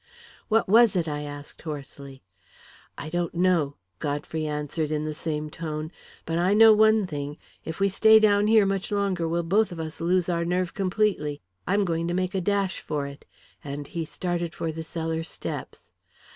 [0.47, 2.23] "What was it?" I asked hoarsely.
[2.97, 5.91] "I don't know," Godfrey answered, in the same tone.
[6.25, 9.79] "But I know one thing if we stay down here much longer, we'll both of
[9.79, 11.39] us lose our nerve completely.
[11.67, 13.25] I'm going to make a dash for it,"
[13.63, 15.91] and he started for the cellar steps.